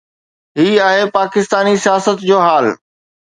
[0.59, 2.65] هي آهي پاڪستاني سياست جو حال.